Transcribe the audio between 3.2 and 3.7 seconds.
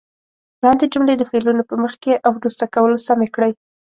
کړئ.